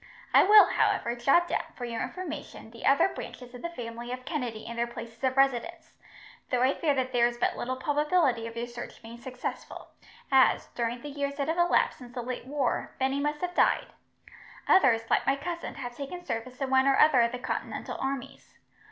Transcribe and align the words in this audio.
I 0.33 0.43
will, 0.43 0.65
however, 0.65 1.15
jot 1.15 1.47
down, 1.47 1.61
for 1.75 1.85
your 1.85 2.01
information, 2.01 2.71
the 2.71 2.87
other 2.87 3.07
branches 3.09 3.53
of 3.53 3.61
the 3.61 3.69
family 3.69 4.11
of 4.11 4.25
Kennedy 4.25 4.65
and 4.65 4.75
their 4.79 4.87
places 4.87 5.23
of 5.23 5.37
residence, 5.37 5.91
though 6.49 6.63
I 6.63 6.73
fear 6.73 6.95
that 6.95 7.13
there 7.13 7.27
is 7.27 7.37
but 7.37 7.55
little 7.55 7.75
probability 7.75 8.47
of 8.47 8.57
your 8.57 8.65
search 8.65 8.99
being 9.03 9.19
successful, 9.19 9.89
as, 10.31 10.69
during 10.73 11.01
the 11.01 11.09
years 11.09 11.35
that 11.35 11.49
have 11.49 11.59
elapsed 11.59 11.99
since 11.99 12.15
the 12.15 12.23
late 12.23 12.45
war, 12.47 12.95
many 12.99 13.19
must 13.19 13.41
have 13.41 13.53
died. 13.53 13.93
Others, 14.67 15.03
like 15.11 15.27
my 15.27 15.35
cousin, 15.35 15.75
have 15.75 15.95
taken 15.95 16.25
service 16.25 16.59
in 16.59 16.71
one 16.71 16.87
or 16.87 16.97
other 16.97 17.21
of 17.21 17.31
the 17.31 17.37
continental 17.37 17.95
armies. 17.99 18.55